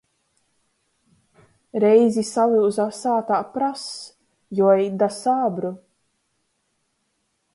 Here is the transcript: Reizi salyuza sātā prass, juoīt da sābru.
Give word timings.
Reizi 1.83 2.23
salyuza 2.29 2.87
sātā 3.01 3.37
prass, 3.57 3.85
juoīt 4.61 4.99
da 5.03 5.11
sābru. 5.19 5.73